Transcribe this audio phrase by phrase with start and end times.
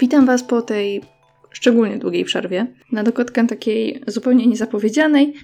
[0.00, 1.02] Witam Was po tej
[1.50, 2.66] szczególnie długiej przerwie.
[2.92, 5.34] Na dokładkę takiej zupełnie niezapowiedzianej.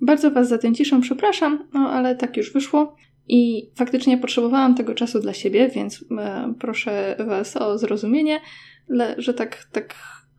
[0.00, 2.96] Bardzo Was za tę ciszę przepraszam, no ale tak już wyszło.
[3.28, 8.40] I faktycznie potrzebowałam tego czasu dla siebie, więc e, proszę Was o zrozumienie,
[8.88, 9.94] le, że tak, tak,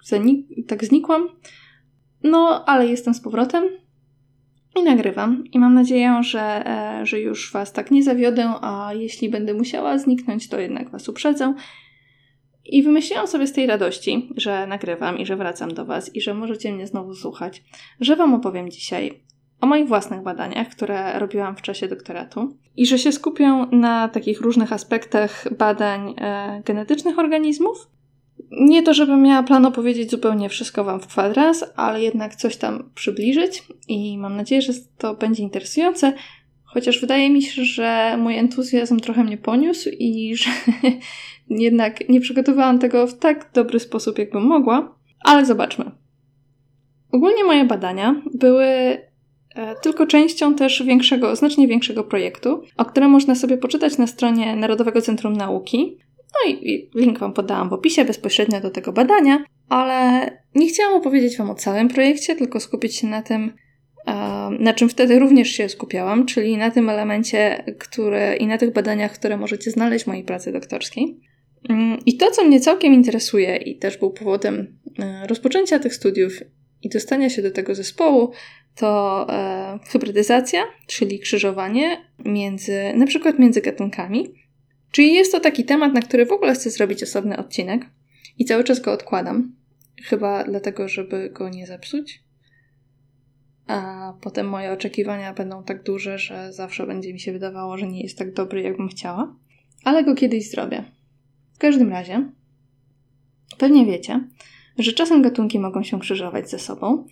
[0.09, 1.30] zanik- tak znikłam.
[2.23, 3.63] No, ale jestem z powrotem
[4.75, 5.44] i nagrywam.
[5.52, 9.97] I mam nadzieję, że, e, że już Was tak nie zawiodę, a jeśli będę musiała
[9.97, 11.53] zniknąć, to jednak Was uprzedzę.
[12.65, 16.33] I wymyśliłam sobie z tej radości, że nagrywam i że wracam do Was i że
[16.33, 17.63] możecie mnie znowu słuchać,
[17.99, 19.21] że Wam opowiem dzisiaj
[19.61, 24.41] o moich własnych badaniach, które robiłam w czasie doktoratu i że się skupię na takich
[24.41, 27.88] różnych aspektach badań e, genetycznych organizmów.
[28.51, 32.91] Nie to, żebym miała plan opowiedzieć zupełnie wszystko Wam w kwadras, ale jednak coś tam
[32.95, 36.13] przybliżyć i mam nadzieję, że to będzie interesujące,
[36.63, 40.50] chociaż wydaje mi się, że mój entuzjazm trochę mnie poniósł i że
[41.49, 45.91] jednak nie przygotowałam tego w tak dobry sposób, jakbym mogła, ale zobaczmy.
[47.11, 48.97] Ogólnie moje badania były
[49.55, 54.55] E, tylko częścią też większego, znacznie większego projektu, o którym można sobie poczytać na stronie
[54.55, 55.97] Narodowego Centrum Nauki.
[56.17, 61.38] No i, link Wam podałam w opisie bezpośrednio do tego badania, ale nie chciałam opowiedzieć
[61.38, 63.53] Wam o całym projekcie, tylko skupić się na tym,
[64.07, 64.13] e,
[64.59, 69.13] na czym wtedy również się skupiałam, czyli na tym elemencie które, i na tych badaniach,
[69.13, 71.19] które możecie znaleźć w mojej pracy doktorskiej.
[72.05, 76.39] I to, co mnie całkiem interesuje i też był powodem e, rozpoczęcia tych studiów
[76.81, 78.31] i dostania się do tego zespołu,
[78.75, 84.33] to e, hybrydyzacja, czyli krzyżowanie między, na przykład między gatunkami.
[84.91, 87.85] Czyli jest to taki temat, na który w ogóle chcę zrobić osobny odcinek
[88.38, 89.55] i cały czas go odkładam.
[90.03, 92.23] Chyba dlatego, żeby go nie zepsuć.
[93.67, 98.01] A potem moje oczekiwania będą tak duże, że zawsze będzie mi się wydawało, że nie
[98.01, 99.35] jest tak dobry, jakbym chciała.
[99.84, 100.94] Ale go kiedyś zrobię.
[101.55, 102.29] W każdym razie,
[103.57, 104.27] pewnie wiecie,
[104.77, 107.07] że czasem gatunki mogą się krzyżować ze sobą,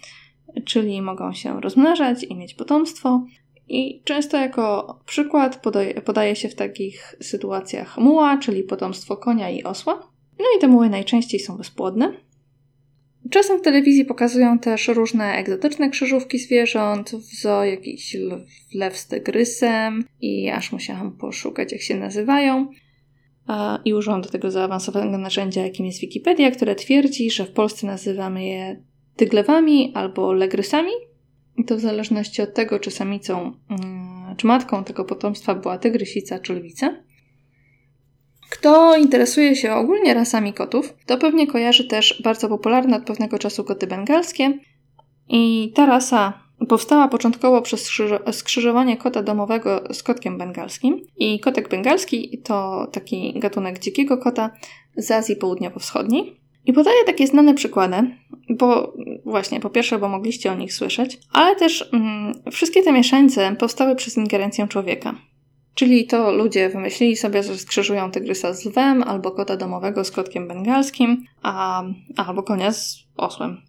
[0.66, 3.26] czyli mogą się rozmnażać i mieć potomstwo.
[3.68, 9.64] I często jako przykład podaje, podaje się w takich sytuacjach muła, czyli potomstwo konia i
[9.64, 9.94] osła.
[10.40, 12.14] No i te muły najczęściej są bezpłodne.
[13.30, 18.18] Czasem w telewizji pokazują też różne egzotyczne krzyżówki zwierząt, w jakiś
[18.74, 22.68] lew z tygrysem i aż musiałam poszukać jak się nazywają.
[23.86, 28.84] I do tego zaawansowanego narzędzia, jakim jest Wikipedia, które twierdzi, że w Polsce nazywamy je
[29.16, 30.92] tyglewami albo legrysami.
[31.58, 36.40] I to w zależności od tego, czy samicą, mm, czy matką tego potomstwa była tygrysica
[36.40, 37.04] czy lwica.
[38.50, 43.64] Kto interesuje się ogólnie rasami kotów, to pewnie kojarzy też bardzo popularne od pewnego czasu
[43.64, 44.60] koty bengalskie.
[45.30, 47.90] I ta rasa powstała początkowo przez
[48.32, 51.02] skrzyżowanie kota domowego z kotkiem bengalskim.
[51.18, 54.52] I kotek bengalski to taki gatunek dzikiego kota
[54.98, 56.44] z Azji Południowo-Wschodniej.
[56.66, 57.96] I podaję takie znane przykłady,
[58.50, 58.94] bo
[59.26, 63.96] właśnie, po pierwsze, bo mogliście o nich słyszeć, ale też mm, wszystkie te mieszańce powstały
[63.96, 65.16] przez ingerencję człowieka.
[65.76, 70.48] Czyli to ludzie wymyślili sobie, że skrzyżują tygrysa z lwem, albo kota domowego z kotkiem
[70.48, 71.84] bengalskim, a,
[72.18, 73.62] albo konia z osłem.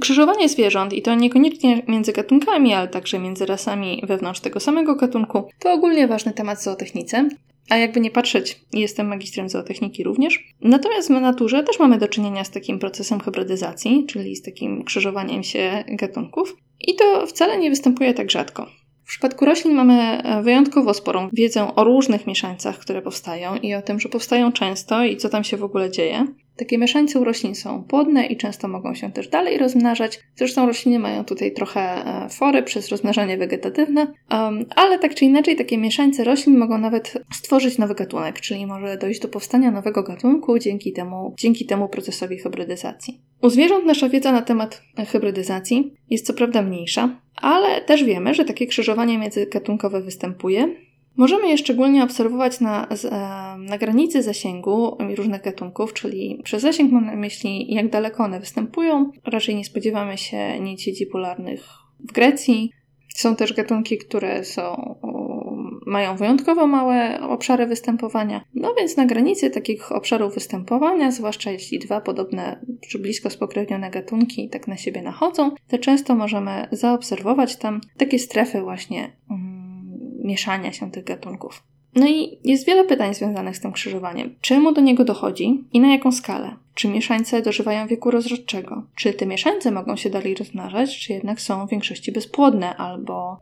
[0.00, 5.48] Krzyżowanie zwierząt, i to niekoniecznie między gatunkami, ale także między rasami wewnątrz tego samego gatunku,
[5.58, 7.28] to ogólnie ważny temat w zootechnice.
[7.70, 10.54] A jakby nie patrzeć, jestem magistrem zootechniki również.
[10.60, 15.42] Natomiast w naturze też mamy do czynienia z takim procesem hybrydyzacji, czyli z takim krzyżowaniem
[15.42, 16.56] się gatunków.
[16.80, 18.66] I to wcale nie występuje tak rzadko.
[19.04, 23.82] W przypadku roślin mamy e, wyjątkowo sporą wiedzę o różnych mieszańcach, które powstają i o
[23.82, 26.26] tym, że powstają często i co tam się w ogóle dzieje.
[26.56, 30.20] Takie mieszańce roślin są płodne i często mogą się też dalej rozmnażać.
[30.36, 34.06] Zresztą rośliny mają tutaj trochę e, fory przez rozmnażanie wegetatywne,
[34.76, 39.20] ale tak czy inaczej takie mieszańce roślin mogą nawet stworzyć nowy gatunek, czyli może dojść
[39.20, 43.20] do powstania nowego gatunku dzięki temu, dzięki temu procesowi hybrydyzacji.
[43.42, 48.44] U zwierząt nasza wiedza na temat hybrydyzacji jest co prawda mniejsza, ale też wiemy, że
[48.44, 50.68] takie krzyżowanie międzygatunkowe występuje
[51.16, 52.88] Możemy je szczególnie obserwować na,
[53.58, 59.10] na granicy zasięgu różnych gatunków, czyli przez zasięg mam na myśli, jak daleko one występują.
[59.24, 61.64] Raczej nie spodziewamy się niedźwiedzi polarnych
[62.00, 62.70] w Grecji.
[63.14, 64.96] Są też gatunki, które są,
[65.86, 68.44] mają wyjątkowo małe obszary występowania.
[68.54, 74.48] No więc na granicy takich obszarów występowania, zwłaszcza jeśli dwa podobne czy blisko spokrewnione gatunki
[74.48, 79.43] tak na siebie nachodzą, to często możemy zaobserwować tam takie strefy właśnie mm,
[80.24, 81.62] mieszania się tych gatunków.
[81.94, 84.34] No i jest wiele pytań związanych z tym krzyżowaniem.
[84.40, 86.56] Czemu do niego dochodzi i na jaką skalę?
[86.74, 88.82] Czy mieszańce dożywają wieku rozrodczego?
[88.96, 93.38] Czy te mieszańce mogą się dalej rozmnażać, czy jednak są w większości bezpłodne albo,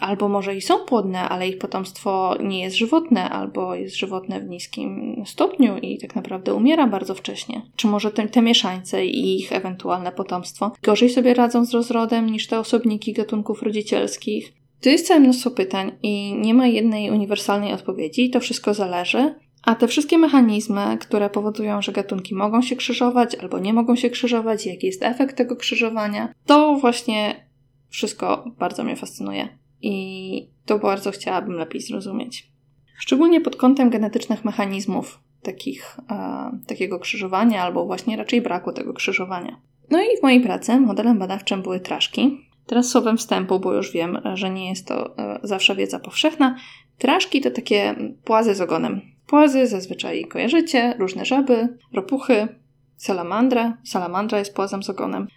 [0.00, 4.48] albo może i są płodne, ale ich potomstwo nie jest żywotne, albo jest żywotne, w
[4.48, 7.62] niskim stopniu i tak naprawdę umiera bardzo wcześnie.
[7.76, 12.46] Czy może te, te mieszańce i ich ewentualne potomstwo gorzej sobie radzą z rozrodem niż
[12.46, 14.57] te osobniki gatunków rodzicielskich?
[14.80, 19.34] Tu jest całe mnóstwo pytań i nie ma jednej uniwersalnej odpowiedzi, to wszystko zależy.
[19.62, 24.10] A te wszystkie mechanizmy, które powodują, że gatunki mogą się krzyżować albo nie mogą się
[24.10, 27.48] krzyżować, jaki jest efekt tego krzyżowania, to właśnie
[27.88, 29.48] wszystko bardzo mnie fascynuje
[29.82, 32.50] i to bardzo chciałabym lepiej zrozumieć.
[32.98, 39.60] Szczególnie pod kątem genetycznych mechanizmów takich, e, takiego krzyżowania, albo właśnie raczej braku tego krzyżowania.
[39.90, 42.47] No i w mojej pracy modelem badawczym były traszki.
[42.68, 46.56] Teraz słowem wstępu, bo już wiem, że nie jest to e, zawsze wiedza powszechna.
[46.98, 47.94] Traszki to takie
[48.24, 49.00] płazy z ogonem.
[49.26, 52.48] Płazy zazwyczaj kojarzycie, różne żaby, ropuchy,
[52.96, 53.78] salamandra.
[53.84, 55.28] Salamandra jest płazem z ogonem.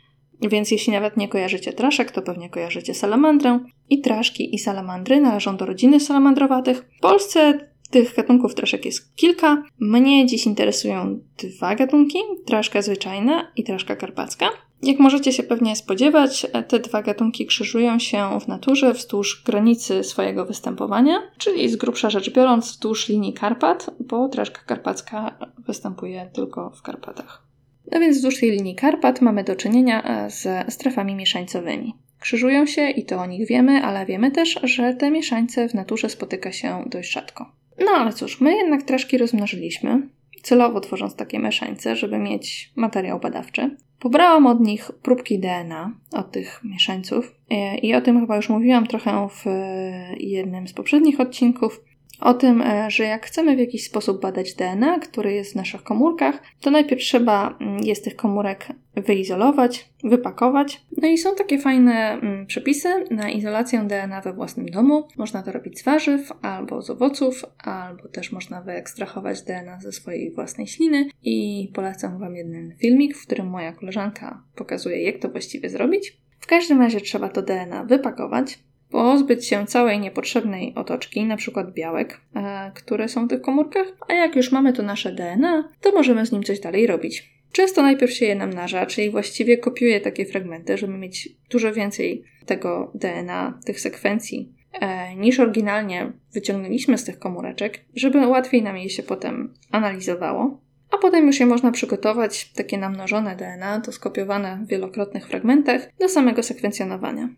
[0.42, 3.60] Więc jeśli nawet nie kojarzycie traszek, to pewnie kojarzycie salamandrę.
[3.90, 6.90] I traszki i salamandry należą do rodziny salamandrowatych.
[6.98, 9.64] W Polsce tych gatunków traszek jest kilka.
[9.80, 14.50] Mnie dziś interesują dwa gatunki: traszka zwyczajna i traszka karpacka.
[14.84, 20.46] Jak możecie się pewnie spodziewać, te dwa gatunki krzyżują się w naturze wzdłuż granicy swojego
[20.46, 26.82] występowania, czyli z grubsza rzecz biorąc wzdłuż linii Karpat, bo traszka karpacka występuje tylko w
[26.82, 27.44] Karpatach.
[27.92, 31.94] No więc wzdłuż tej linii Karpat mamy do czynienia ze strefami mieszańcowymi.
[32.20, 36.10] Krzyżują się i to o nich wiemy, ale wiemy też, że te mieszańce w naturze
[36.10, 37.52] spotyka się dość rzadko.
[37.80, 40.08] No ale cóż, my jednak traszki rozmnożyliśmy,
[40.44, 43.76] celowo tworząc takie mieszańce, żeby mieć materiał badawczy.
[44.02, 48.88] Pobrałam od nich próbki DNA, od tych mieszańców e, i o tym chyba już mówiłam
[48.88, 51.82] trochę w e, jednym z poprzednich odcinków
[52.22, 55.84] o tym, e, że jak chcemy w jakiś sposób badać DNA, który jest w naszych
[55.84, 60.86] komórkach, to najpierw trzeba mm, jest tych komórek wyizolować, wypakować.
[60.98, 65.08] No i są takie fajne mm, przepisy na izolację DNA we własnym domu.
[65.18, 70.32] Można to robić z warzyw albo z owoców, albo też można wyekstrahować DNA ze swojej
[70.32, 71.10] własnej śliny.
[71.24, 76.22] I polecam Wam jeden filmik, w którym moja koleżanka pokazuje, jak to właściwie zrobić.
[76.40, 78.60] W każdym razie trzeba to DNA wypakować,
[78.92, 81.66] pozbyć się całej niepotrzebnej otoczki, np.
[81.76, 85.92] białek, e, które są w tych komórkach, a jak już mamy to nasze DNA, to
[85.92, 87.32] możemy z nim coś dalej robić.
[87.52, 92.92] Często najpierw się je namnaża, czyli właściwie kopiuje takie fragmenty, żeby mieć dużo więcej tego
[92.96, 99.04] DNA, tych sekwencji, e, niż oryginalnie wyciągnęliśmy z tych komóreczek, żeby łatwiej nam je się
[99.04, 100.62] potem analizowało.
[100.92, 106.10] A potem już je można przygotować, takie namnożone DNA, to skopiowane w wielokrotnych fragmentach, do
[106.10, 107.30] samego sekwencjonowania.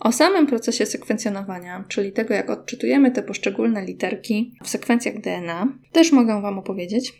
[0.00, 6.12] O samym procesie sekwencjonowania, czyli tego, jak odczytujemy te poszczególne literki w sekwencjach DNA, też
[6.12, 7.12] mogę Wam opowiedzieć.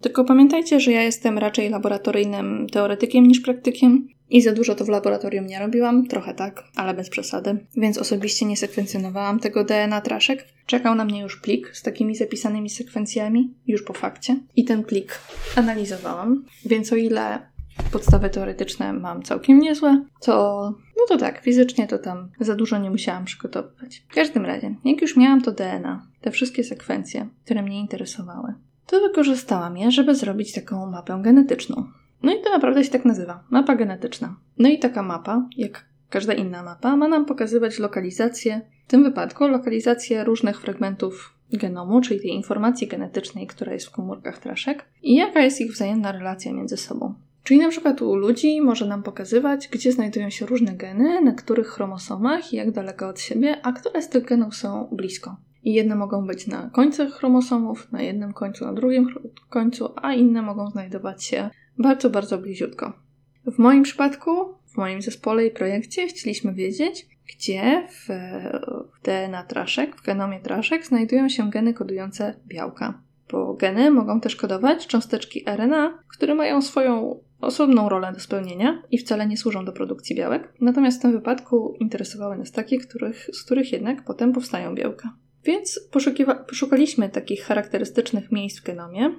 [0.00, 4.88] Tylko pamiętajcie, że ja jestem raczej laboratoryjnym teoretykiem niż praktykiem i za dużo to w
[4.88, 10.46] laboratorium nie robiłam, trochę tak, ale bez przesady, więc osobiście nie sekwencjonowałam tego DNA traszek.
[10.66, 15.18] Czekał na mnie już plik z takimi zapisanymi sekwencjami, już po fakcie, i ten plik
[15.56, 17.53] analizowałam, więc o ile
[17.92, 20.62] podstawy teoretyczne mam całkiem niezłe, to
[20.96, 24.04] no to tak, fizycznie to tam za dużo nie musiałam przygotowywać.
[24.08, 28.54] W każdym razie, jak już miałam to DNA, te wszystkie sekwencje, które mnie interesowały,
[28.86, 31.86] to wykorzystałam je, żeby zrobić taką mapę genetyczną.
[32.22, 34.36] No i to naprawdę się tak nazywa mapa genetyczna.
[34.58, 39.48] No i taka mapa, jak każda inna mapa, ma nam pokazywać lokalizację, w tym wypadku
[39.48, 45.40] lokalizację różnych fragmentów genomu, czyli tej informacji genetycznej, która jest w komórkach traszek, i jaka
[45.40, 47.14] jest ich wzajemna relacja między sobą.
[47.44, 51.66] Czyli na przykład u ludzi może nam pokazywać, gdzie znajdują się różne geny, na których
[51.66, 55.36] chromosomach i jak daleko od siebie, a które z tych genów są blisko.
[55.62, 59.14] I jedne mogą być na końcach chromosomów, na jednym końcu, na drugim
[59.48, 62.92] końcu, a inne mogą znajdować się bardzo, bardzo bliziutko.
[63.46, 64.30] W moim przypadku,
[64.66, 68.08] w moim zespole i projekcie chcieliśmy wiedzieć, gdzie w,
[69.02, 73.02] DNA traszek, w genomie traszek znajdują się geny kodujące białka.
[73.30, 78.98] Bo geny mogą też kodować cząsteczki RNA, które mają swoją osobną rolę do spełnienia i
[78.98, 80.52] wcale nie służą do produkcji białek.
[80.60, 85.16] Natomiast w tym wypadku interesowały nas takie, których, z których jednak potem powstają białka.
[85.44, 85.80] Więc
[86.48, 89.14] poszukaliśmy takich charakterystycznych miejsc w genomie,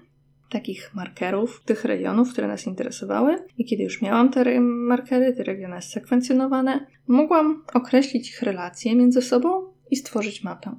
[0.50, 3.38] takich markerów, tych regionów, które nas interesowały.
[3.58, 9.74] I kiedy już miałam te markery, te regiony sekwencjonowane, mogłam określić ich relacje między sobą
[9.92, 10.76] i stworzyć mapę.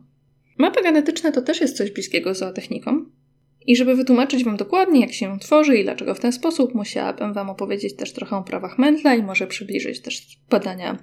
[0.58, 3.12] Mapy genetyczne to też jest coś bliskiego zootechnikom,
[3.66, 7.32] i żeby wytłumaczyć Wam dokładnie, jak się ją tworzy i dlaczego w ten sposób, musiałabym
[7.32, 10.98] Wam opowiedzieć też trochę o prawach Mendla i może przybliżyć też badania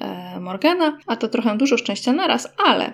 [0.00, 2.92] e, Morgana, a to trochę dużo szczęścia naraz, ale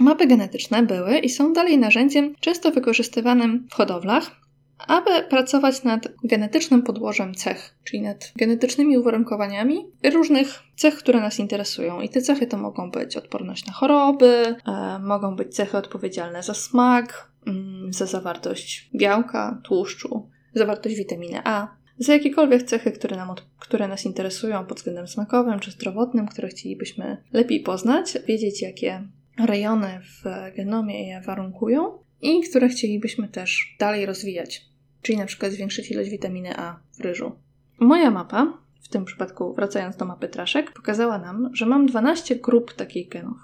[0.00, 4.45] mapy genetyczne były i są dalej narzędziem często wykorzystywanym w hodowlach,
[4.78, 12.00] aby pracować nad genetycznym podłożem cech, czyli nad genetycznymi uwarunkowaniami różnych cech, które nas interesują.
[12.00, 16.54] I te cechy to mogą być odporność na choroby, e, mogą być cechy odpowiedzialne za
[16.54, 21.68] smak, mm, za zawartość białka, tłuszczu, zawartość witaminy A,
[21.98, 27.22] za jakiekolwiek cechy, które, nam, które nas interesują pod względem smakowym czy zdrowotnym, które chcielibyśmy
[27.32, 30.22] lepiej poznać, wiedzieć jakie rejony w
[30.56, 34.66] genomie je warunkują i które chcielibyśmy też dalej rozwijać,
[35.02, 37.32] czyli na przykład zwiększyć ilość witaminy A w ryżu.
[37.80, 42.72] Moja mapa, w tym przypadku wracając do mapy traszek, pokazała nam, że mam 12 grup
[42.72, 43.36] takich genów.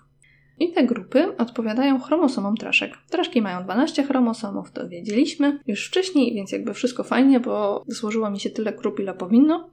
[0.59, 2.93] I te grupy odpowiadają chromosomom traszek.
[3.11, 8.41] Traszki mają 12 chromosomów, to wiedzieliśmy już wcześniej, więc jakby wszystko fajnie, bo złożyło mi
[8.41, 9.71] się tyle grup, ile powinno.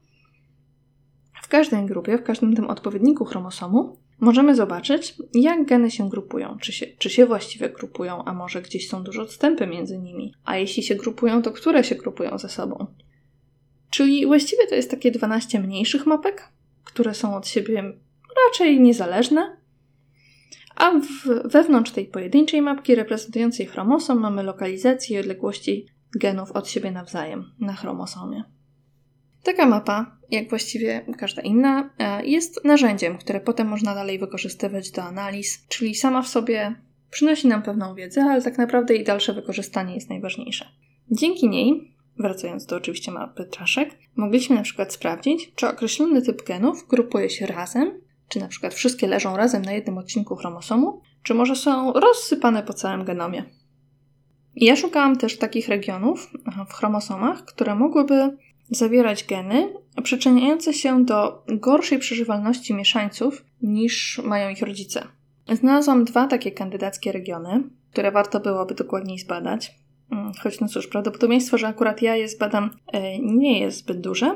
[1.42, 6.72] W każdej grupie, w każdym tym odpowiedniku chromosomu możemy zobaczyć, jak geny się grupują, czy
[6.72, 10.84] się, czy się właściwie grupują, a może gdzieś są duże odstępy między nimi, a jeśli
[10.84, 12.86] się grupują, to które się grupują ze sobą.
[13.90, 16.50] Czyli właściwie to jest takie 12 mniejszych mapek,
[16.84, 17.94] które są od siebie
[18.48, 19.58] raczej niezależne,
[20.76, 25.86] a w, wewnątrz tej pojedynczej mapki reprezentującej chromosom mamy lokalizację i odległości
[26.16, 28.44] genów od siebie nawzajem na chromosomie.
[29.50, 35.04] Taka mapa, jak właściwie każda inna, e, jest narzędziem, które potem można dalej wykorzystywać do
[35.04, 36.76] analiz, czyli sama w sobie
[37.12, 40.66] przynosi nam pewną wiedzę, ale tak naprawdę jej dalsze wykorzystanie jest najważniejsze.
[41.12, 46.88] Dzięki niej, wracając do oczywiście mapy traszek, mogliśmy na przykład sprawdzić, czy określony typ genów
[46.88, 51.56] grupuje się razem, czy na przykład wszystkie leżą razem na jednym odcinku chromosomu, czy może
[51.56, 53.46] są rozsypane po całym genomie.
[54.56, 56.32] Ja szukałam też takich regionów
[56.70, 58.38] w chromosomach, które mogłyby
[58.72, 59.74] zawierać geny
[60.04, 65.08] przyczyniające się do gorszej przeżywalności mieszańców niż mają ich rodzice.
[65.52, 69.76] Znalazłam dwa takie kandydackie regiony, które warto byłoby dokładniej zbadać.
[70.12, 74.36] Mm, choć no cóż, prawdopodobieństwo, że akurat ja je zbadam, e, nie jest zbyt duże.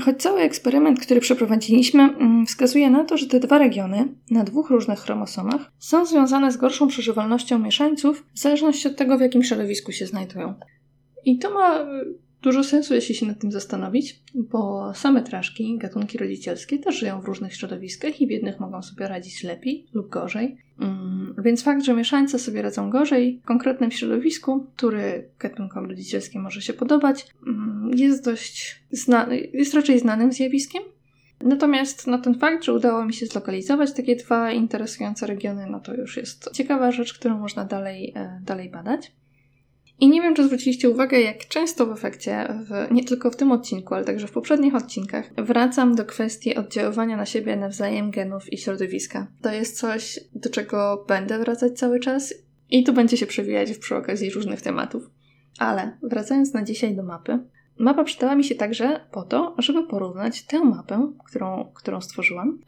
[0.00, 4.70] Choć cały eksperyment, który przeprowadziliśmy, mm, wskazuje na to, że te dwa regiony na dwóch
[4.70, 9.92] różnych chromosomach są związane z gorszą przeżywalnością mieszańców w zależności od tego, w jakim środowisku
[9.92, 10.54] się znajdują.
[11.24, 11.86] I to ma
[12.42, 17.24] Dużo sensu, jeśli się nad tym zastanowić, bo same traszki, gatunki rodzicielskie, też żyją w
[17.24, 20.56] różnych środowiskach i w jednych mogą sobie radzić lepiej lub gorzej.
[20.80, 26.62] Mm, więc fakt, że mieszańce sobie radzą gorzej w konkretnym środowisku, który gatunkom rodzicielskim może
[26.62, 30.82] się podobać, mm, jest dość znany, jest raczej znanym zjawiskiem.
[31.40, 35.94] Natomiast no, ten fakt, że udało mi się zlokalizować takie dwa interesujące regiony, no to
[35.94, 39.12] już jest ciekawa rzecz, którą można dalej, e, dalej badać.
[40.02, 43.52] I nie wiem, czy zwróciliście uwagę, jak często w efekcie, w, nie tylko w tym
[43.52, 48.58] odcinku, ale także w poprzednich odcinkach, wracam do kwestii oddziaływania na siebie nawzajem genów i
[48.58, 49.26] środowiska.
[49.42, 52.34] To jest coś, do czego będę wracać cały czas
[52.70, 55.10] i tu będzie się przewijać przy okazji różnych tematów.
[55.58, 57.38] Ale wracając na dzisiaj do mapy,
[57.78, 62.58] Mapa przydała mi się także po to, żeby porównać tę mapę, którą, którą stworzyłam,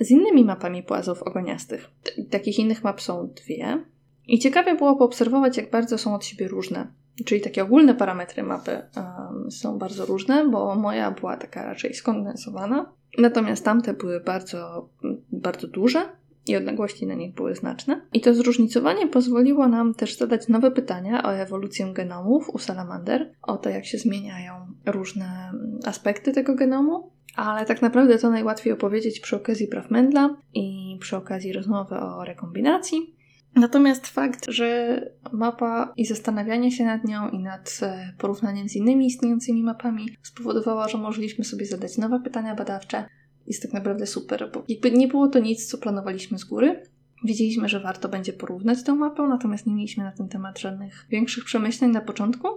[0.00, 1.90] z innymi mapami płazów ogoniastych.
[2.02, 3.84] T takich innych map są dwie.
[4.26, 6.86] I ciekawie było poobserwować, jak bardzo są od siebie różne.
[7.24, 12.92] Czyli takie ogólne parametry mapy um, są bardzo różne, bo moja była taka raczej skondensowana,
[13.18, 14.88] natomiast tamte były bardzo,
[15.32, 16.08] bardzo duże
[16.46, 18.00] i odległości na nich były znaczne.
[18.12, 23.56] I to zróżnicowanie pozwoliło nam też zadać nowe pytania o ewolucję genomów u salamander, o
[23.56, 24.54] to, jak się zmieniają
[24.86, 25.52] różne
[25.84, 27.10] aspekty tego genomu.
[27.36, 32.24] Ale tak naprawdę to najłatwiej opowiedzieć przy okazji praw Mendla i przy okazji rozmowy o
[32.24, 33.14] rekombinacji.
[33.56, 35.00] Natomiast fakt, że
[35.32, 40.88] mapa i zastanawianie się nad nią i nad e, porównaniem z innymi istniejącymi mapami spowodowała,
[40.88, 43.04] że mogliśmy sobie zadać nowe pytania badawcze.
[43.46, 46.82] Jest tak naprawdę super, bo jakby nie było to nic, co planowaliśmy z góry.
[47.24, 51.44] Wiedzieliśmy, że warto będzie porównać tę mapę, natomiast nie mieliśmy na ten temat żadnych większych
[51.44, 52.48] przemyśleń na początku.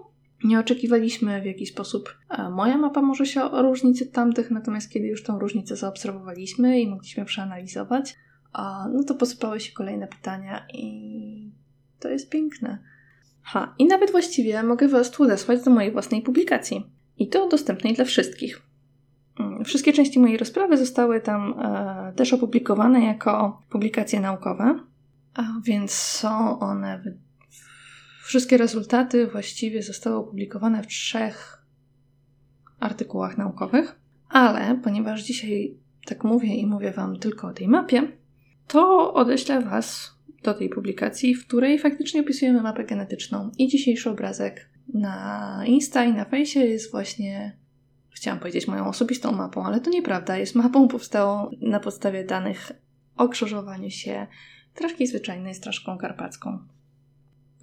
[0.44, 5.08] Nie oczekiwaliśmy, w jaki sposób e, moja mapa może się różnić od tamtych, natomiast kiedy
[5.08, 8.16] już tą różnicę zaobserwowaliśmy i mogliśmy przeanalizować,
[8.54, 11.52] a, no to posypały się kolejne pytania i
[12.00, 12.78] to jest piękne.
[13.42, 16.86] Ha, i nawet właściwie mogę Was tu odesłać do mojej własnej publikacji.
[17.18, 18.62] I to dostępnej dla wszystkich.
[19.40, 24.80] Mm, wszystkie części mojej rozprawy zostały tam e, też opublikowane jako publikacje naukowe,
[25.34, 27.00] a więc są one.
[27.00, 27.28] W...
[28.26, 31.66] Wszystkie rezultaty właściwie zostały opublikowane w trzech
[32.80, 34.00] artykułach naukowych,
[34.30, 38.12] ale ponieważ dzisiaj tak mówię i mówię Wam tylko o tej mapie,
[38.68, 43.52] to odeślę Was do tej publikacji, w której faktycznie opisujemy mapę genetyczną.
[43.58, 47.58] I dzisiejszy obrazek na Insta i na Fejsie jest właśnie,
[48.10, 50.38] chciałam powiedzieć, moją osobistą mapą, ale to nieprawda.
[50.38, 52.72] Jest mapą powstałą na podstawie danych
[53.18, 54.28] o krzyżowaniu się
[54.74, 56.60] traszki zwyczajnej z traszką karpacką.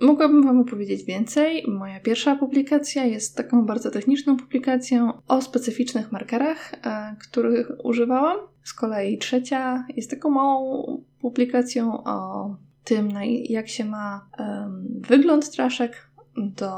[0.00, 1.64] Mogłabym Wam opowiedzieć więcej.
[1.68, 8.36] Moja pierwsza publikacja jest taką bardzo techniczną publikacją o specyficznych markerach, e, których używałam.
[8.64, 13.08] Z kolei trzecia jest taką małą publikacją o tym,
[13.48, 16.70] jak się ma um, wygląd traszek do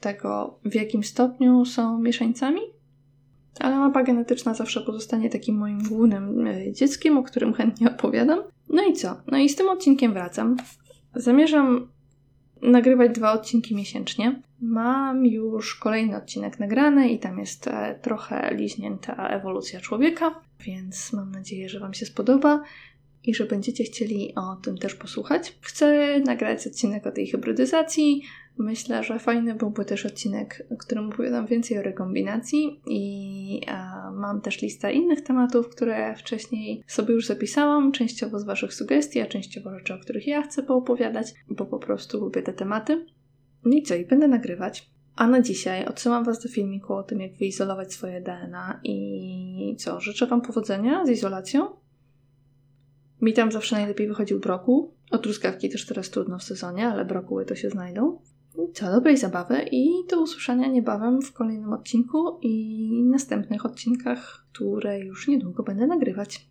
[0.00, 2.60] tego, w jakim stopniu są mieszańcami.
[3.60, 8.38] Ale mapa genetyczna zawsze pozostanie takim moim głównym e, dzieckiem, o którym chętnie opowiadam.
[8.68, 9.16] No i co?
[9.26, 10.56] No i z tym odcinkiem wracam.
[11.14, 11.88] Zamierzam
[12.62, 14.42] nagrywać dwa odcinki miesięcznie.
[14.60, 21.30] Mam już kolejny odcinek nagrany i tam jest e, trochę liźnięta ewolucja człowieka, więc mam
[21.30, 22.62] nadzieję, że Wam się spodoba
[23.24, 25.58] i że będziecie chcieli o tym też posłuchać.
[25.60, 28.22] Chcę nagrać odcinek o tej hybrydyzacji,
[28.58, 34.40] Myślę, że fajny byłby też odcinek, w którym opowiadam więcej o rekombinacji i e, mam
[34.40, 39.78] też listę innych tematów, które wcześniej sobie już zapisałam, częściowo z Waszych sugestii, a częściowo
[39.78, 43.06] rzeczy, o których ja chcę poopowiadać, bo po prostu lubię te tematy.
[43.68, 44.90] No i co, i będę nagrywać.
[45.16, 50.00] A na dzisiaj odsyłam Was do filmiku o tym, jak wyizolować swoje DNA i co,
[50.00, 51.66] życzę Wam powodzenia z izolacją.
[53.20, 54.94] Mi tam zawsze najlepiej wychodził brokuł.
[55.10, 58.18] O truskawki też teraz trudno w sezonie, ale brokuły to się znajdą.
[58.74, 65.28] Co, dobrej zabawy i do usłyszenia niebawem w kolejnym odcinku i następnych odcinkach, które już
[65.28, 66.48] niedługo będę nagrywać.